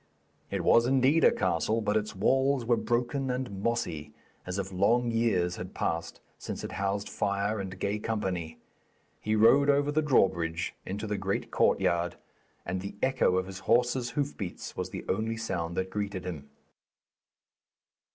It 0.49 0.63
was 0.63 0.87
indeed 0.87 1.23
a 1.23 1.31
castle, 1.31 1.79
but 1.79 1.95
its 1.95 2.15
walls 2.15 2.65
were 2.65 2.75
broken 2.75 3.29
and 3.29 3.61
mossy, 3.61 4.15
as 4.47 4.57
if 4.57 4.71
long 4.71 5.11
years 5.11 5.57
had 5.57 5.75
passed 5.75 6.21
since 6.39 6.63
it 6.63 6.71
housed 6.71 7.07
fire 7.07 7.59
and 7.59 7.77
gay 7.79 7.99
company. 7.99 8.57
He 9.19 9.35
rode 9.35 9.69
over 9.69 9.91
the 9.91 10.01
drawbridge 10.01 10.73
into 10.87 11.05
the 11.05 11.19
great 11.19 11.51
courtyard, 11.51 12.15
and 12.65 12.81
the 12.81 12.95
echo 13.03 13.37
of 13.37 13.45
his 13.45 13.59
horse's 13.59 14.09
hoofbeats 14.17 14.75
was 14.75 14.89
the 14.89 15.05
only 15.07 15.37
sound 15.37 15.77
that 15.77 15.91
greeted 15.91 16.25
him. 16.25 16.49